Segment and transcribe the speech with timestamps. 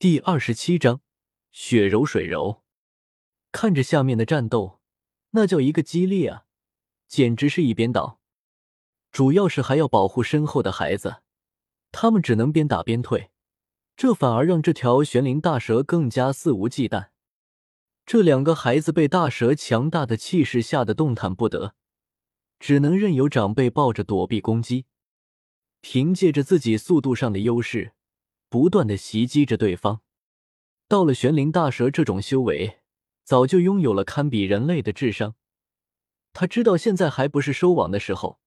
[0.00, 1.02] 第二十七章
[1.52, 2.62] 血柔水柔。
[3.52, 4.80] 看着下面的战斗，
[5.32, 6.46] 那叫一个激烈啊，
[7.06, 8.18] 简直是一边倒。
[9.12, 11.16] 主要是还要保护身后的孩子，
[11.92, 13.30] 他们只能边打边退，
[13.94, 17.08] 这反而让这条玄灵大蛇更加肆无忌惮。
[18.06, 21.74] 这两个孩子被大蛇强大的气势吓得动弹不得，
[22.58, 24.86] 只能任由长辈抱着躲避攻击，
[25.82, 27.92] 凭借着自己速度上的优势。
[28.50, 30.02] 不断的袭击着对方，
[30.88, 32.80] 到了玄灵大蛇这种修为，
[33.22, 35.36] 早就拥有了堪比人类的智商。
[36.32, 38.40] 他知道现在还不是收网的时候，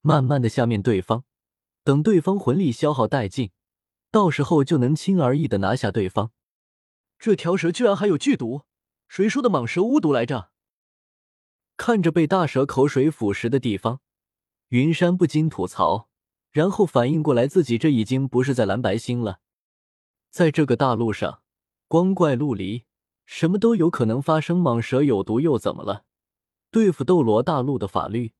[0.00, 1.22] 慢慢的下面对方，
[1.84, 3.52] 等对方魂力消耗殆尽，
[4.10, 6.32] 到时候就能轻而易的拿下对方。
[7.16, 8.62] 这条蛇居然还有剧毒，
[9.08, 10.50] 谁说的蟒蛇巫毒来着？
[11.76, 14.00] 看着被大蛇口水腐蚀的地方，
[14.70, 16.10] 云山不禁吐槽。
[16.56, 19.40] 然后反应过来，自己这已经不是在蓝白星了，
[20.30, 21.42] 在这个大陆上，
[21.86, 22.84] 光怪陆离，
[23.26, 24.62] 什么都有可能发生。
[24.62, 26.06] 蟒蛇有毒又怎么了？
[26.70, 28.32] 对付斗罗大陆的法律，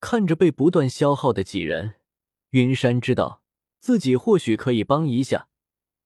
[0.00, 1.96] 看着被不断消耗的几人，
[2.52, 3.42] 云山知道
[3.78, 5.48] 自己或许可以帮一下，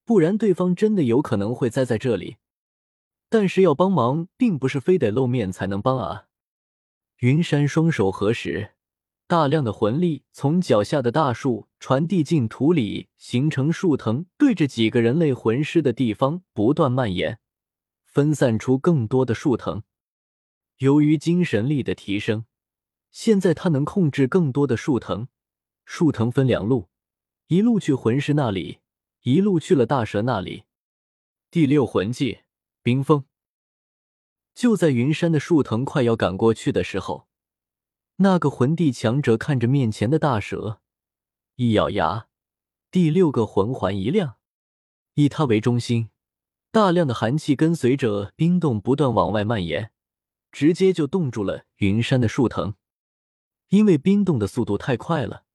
[0.03, 2.35] 不然对方真的有可能会栽在这里。
[3.29, 6.25] 但是要帮忙，并不是非得露面才能帮啊！
[7.19, 8.72] 云山双手合十。
[9.33, 17.39] 大量的魂力从脚下的大树传递进土里，形成树藤，对着几个人类魂师的地方不断蔓延，
[18.05, 19.81] 分散出更多的树藤。
[20.77, 22.45] 由于精神力的提升，
[23.09, 25.27] 现在他能控制更多的树藤。
[25.83, 26.89] 树藤分两路，
[27.47, 28.81] 一路去魂师那里，
[29.23, 30.65] 一路去了大蛇那里。
[31.49, 32.41] 第六魂技
[32.83, 33.25] 冰封。
[34.53, 37.27] 就在云山的树藤快要赶过去的时候。
[38.17, 40.81] 那个魂帝强者看着面前的大蛇，
[41.55, 42.27] 一咬牙，
[42.91, 44.35] 第六个魂环一亮，
[45.15, 46.09] 以他为中心，
[46.71, 49.91] 大量的寒气跟随着冰冻不断往外蔓延，
[50.51, 52.75] 直接就冻住了云山的树藤。
[53.69, 55.45] 因为冰冻的速度太快了，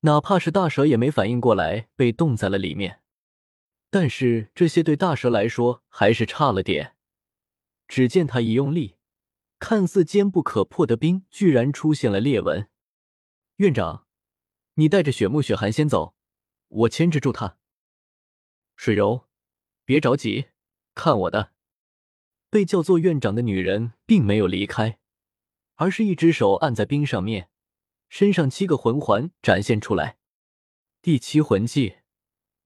[0.00, 3.00] 哪怕是大蛇也没反应过来，被冻在了里面。
[3.90, 6.96] 但是这些对大蛇来说还是差了点。
[7.88, 8.96] 只见他一用力。
[9.66, 12.68] 看似坚不可破的冰，居然出现了裂纹。
[13.56, 14.06] 院长，
[14.74, 16.14] 你带着雪木、雪寒先走，
[16.68, 17.56] 我牵制住他。
[18.76, 19.26] 水柔，
[19.86, 20.48] 别着急，
[20.94, 21.54] 看我的。
[22.50, 24.98] 被叫做院长的女人并没有离开，
[25.76, 27.48] 而是一只手按在冰上面，
[28.10, 30.18] 身上七个魂环展现出来。
[31.00, 31.94] 第七魂技，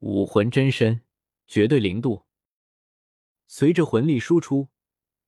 [0.01, 1.03] 武魂真身，
[1.47, 2.25] 绝对零度。
[3.47, 4.71] 随着魂力输出，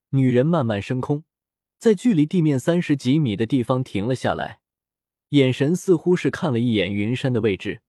[0.09, 1.23] 女人慢慢升空。
[1.81, 4.59] 在距离地面三十几米的地方停了下来，
[5.29, 7.81] 眼神似乎是看了一眼云山的位置。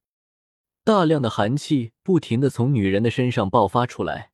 [0.83, 4.33] 大量的寒气不停的从女人的身上爆发出来，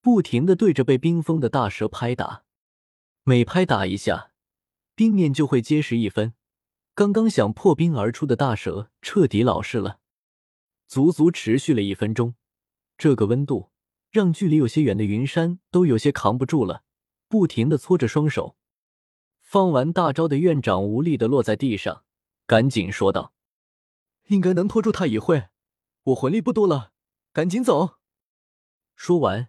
[0.00, 2.44] 不停的对着被冰封的大蛇拍打。
[3.24, 4.30] 每拍打一下，
[4.94, 6.32] 冰面就会结实一分。
[6.94, 10.00] 刚刚想破冰而出的大蛇彻底老实了。
[10.86, 12.36] 足足持续了一分钟，
[12.96, 13.68] 这个温度
[14.10, 16.84] 让距离有些远的云山都有些扛不住了，
[17.28, 18.56] 不停的搓着双手。
[19.50, 22.04] 放完大招的院长无力的落在地上，
[22.46, 23.32] 赶紧说道
[24.28, 25.48] ：“应该能拖住他一会，
[26.02, 26.92] 我魂力不多了，
[27.32, 27.96] 赶紧走。”
[28.94, 29.48] 说完，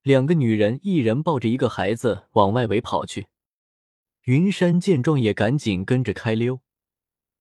[0.00, 3.26] 两个女人一人抱着一个孩子往外围跑去。
[4.22, 6.62] 云山见状也赶紧跟着开溜。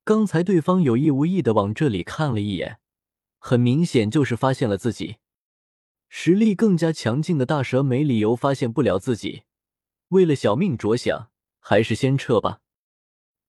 [0.04, 2.80] 刚才对方有意无意的往这里看了一眼，
[3.40, 5.20] 很明显就是发现了自己。
[6.10, 9.44] 实力更加强劲的大蛇没理由发现不了自己，
[10.10, 11.30] 为了小命着想。
[11.70, 12.62] 还是先撤吧。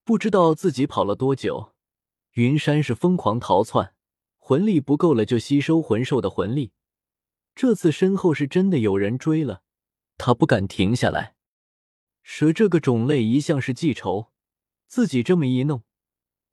[0.03, 1.71] 不知道自己跑了多久，
[2.33, 3.93] 云山是疯狂逃窜，
[4.37, 6.73] 魂力不够了就吸收魂兽的魂力。
[7.55, 9.61] 这次身后是真的有人追了，
[10.17, 11.35] 他不敢停下来。
[12.21, 14.33] 蛇这个种类一向是记仇，
[14.85, 15.83] 自己这么一弄，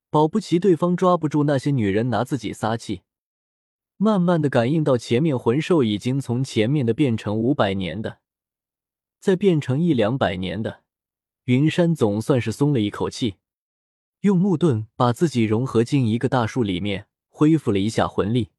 [0.09, 3.03] 保不齐对方抓不住那些女人拿自己撒气。
[3.97, 8.20] 慢慢的感应到前面魂兽已经从前面的变成五百年的，
[9.19, 10.85] 再变成一两百年的。
[11.46, 13.37] 云山总算是松了一口气，
[14.22, 18.50] 用木盾把自己融合进一个大树里面，恢复了一下魂力。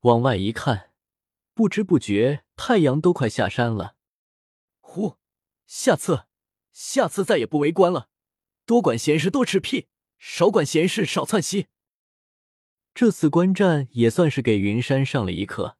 [0.00, 0.92] 往外一看，
[1.52, 3.96] 不知不觉太阳都快下山了。
[4.80, 5.16] 呼，
[5.66, 6.24] 下次，
[6.72, 8.08] 下次再也不围观了，
[8.64, 11.66] 多管闲事多吃屁，少管闲事少窜稀。
[12.94, 15.76] 这次观战也算是给云山上了一课，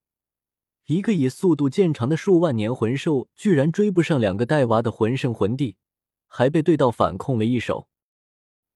[0.85, 5.79] 一个以速度见长的数万年魂兽，居然追不上两个带娃的魂圣魂帝。
[6.33, 7.89] 还被对道反控了一手，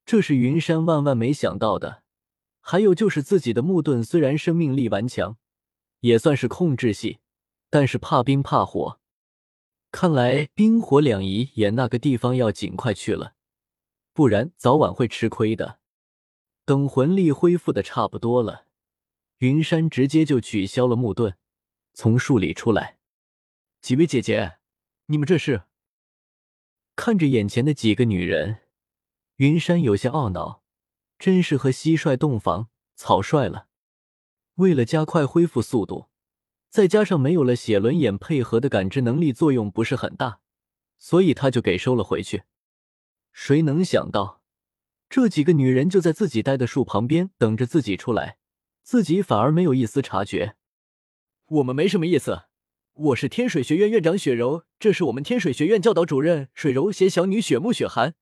[0.04, 2.02] 这是云山万万没想到的。
[2.60, 5.38] 还有就是自己的木盾虽然生命力顽强，
[6.00, 7.20] 也算是控制系，
[7.70, 8.98] 但是怕冰怕火。
[9.92, 13.34] 看来冰火两仪眼那个地方要尽快去了，
[14.12, 15.78] 不然早晚会吃亏的。
[16.64, 18.66] 等魂力恢复的差不多了，
[19.38, 21.36] 云山直接就取消了木盾，
[21.92, 22.98] 从树里出来。
[23.80, 24.56] 几位姐姐，
[25.06, 25.62] 你们这是？
[26.96, 28.58] 看着眼前的几个女人，
[29.36, 30.62] 云山有些懊恼，
[31.18, 33.66] 真是和蟋蟀洞房草率了。
[34.54, 36.08] 为了加快恢复速度，
[36.70, 40.40] 再加上没有了血轮眼配合的感知能力作用不是很大，
[40.96, 42.44] 所以他就给收了回去。
[43.32, 44.42] 谁能想到？
[45.08, 48.38] 这几个女人就在自己待的树旁边等着自己出来，
[48.82, 50.56] 自己反而没有一丝察觉。
[51.46, 52.44] 我们没什么意思，
[52.94, 58.14] 我是天水学院院长雪柔，这是我们天水学院教导主任水柔携小女雪木雪寒，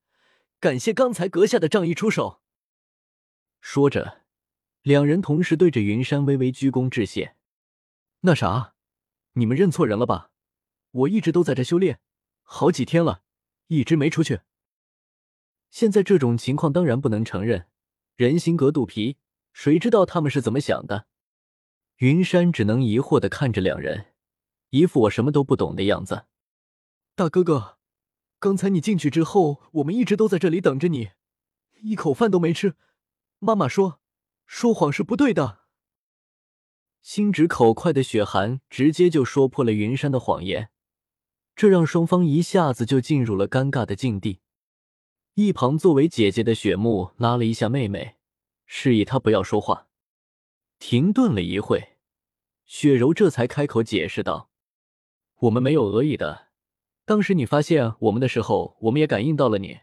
[0.59, 2.41] 感谢刚才阁下的仗义出手。
[3.61, 4.23] 说着，
[4.81, 7.35] 两人同时对着云山微微鞠躬致谢。
[8.21, 8.73] 那啥，
[9.33, 10.31] 你们认错人了吧？
[10.89, 11.99] 我一直都在这修炼，
[12.41, 13.21] 好几天了，
[13.67, 14.39] 一直没出去。
[15.69, 17.67] 现在这种情况当然不能承认，
[18.15, 19.17] 人心隔肚皮，
[19.53, 21.05] 谁知道他们是怎么想的？
[21.97, 24.07] 云山只能疑惑的看着两人，
[24.73, 26.25] 一副我什么都不懂的样子。
[27.13, 27.77] 大哥哥，
[28.39, 31.11] 刚才你进去之后，我们一直都在这里等着你，
[31.83, 32.75] 一口饭都没吃。
[33.37, 34.01] 妈妈说，
[34.47, 35.59] 说谎是不对的。
[37.03, 40.71] 心直口快的雪寒直接就说破了云山的谎言，
[41.55, 44.39] 这让双方一下子就进入了尴尬的境地。
[45.35, 48.15] 一旁作为姐姐的雪木拉了一下妹妹，
[48.65, 49.87] 示意她不要说话。
[50.79, 51.97] 停顿了一会，
[52.65, 54.49] 雪柔这才开口解释道
[55.43, 56.47] ：“我们没有恶意的，
[57.03, 59.81] 当时你发现我们的时候，我们也感应到了你。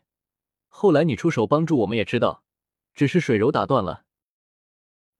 [0.68, 2.44] 后来你出手帮助我们，也知道，
[2.94, 4.06] 只是水柔打断了。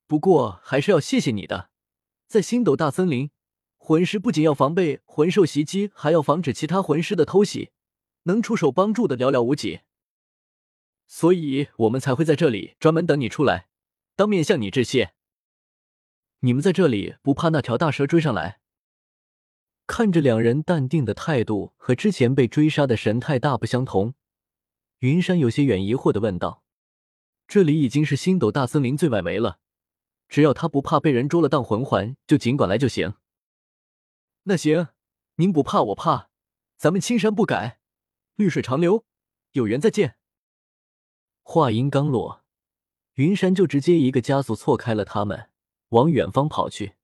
[0.06, 1.68] 不过还是要谢谢你的，
[2.26, 3.30] 在星斗大森林，
[3.76, 7.72] 魂师不仅要防备魂兽袭击，还要防止其他魂师的偷袭，
[8.22, 9.80] 能出手帮助的寥寥无几。”
[11.06, 13.68] 所以我们才会在这里专门等你出来，
[14.16, 15.12] 当面向你致谢。
[16.38, 18.59] 你们在这里不怕那条大蛇追上来？
[19.92, 24.14] 看着两人淡定的态度和之前被追杀的神态大不相同，
[25.00, 26.62] 云山有些远疑惑的问道
[27.48, 29.58] ：“这里已经是星斗大森林最外围了，
[30.28, 33.14] 只要他不怕被人捉了当魂环，就尽管来就行。”
[34.46, 34.90] 那行，
[35.34, 36.30] 您不怕我怕，
[36.76, 37.80] 咱们青山不改，
[38.36, 39.04] 绿水长流，
[39.54, 40.14] 有缘再见。
[41.42, 42.44] 话音刚落，
[43.14, 45.50] 云山就直接一个加速错开了他们，
[45.88, 46.94] 往远方跑去。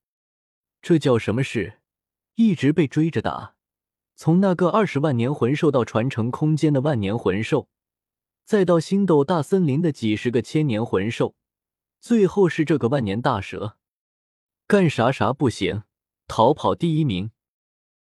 [0.81, 1.81] 这叫什么事？
[2.37, 3.55] 一直被追着打，
[4.15, 7.69] 从那个二十万年魂兽到传承空间的万年魂兽，
[8.45, 11.35] 再到星斗大森林的几十个千年魂兽，
[11.99, 13.79] 最后是这个万年大蛇，
[14.67, 15.85] 干啥啥不行，
[16.29, 17.31] 逃跑第一名。